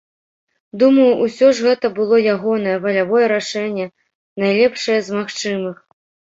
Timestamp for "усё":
1.25-1.49